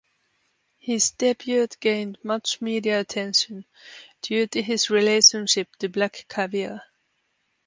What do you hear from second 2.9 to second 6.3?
attention due to his relationship to Black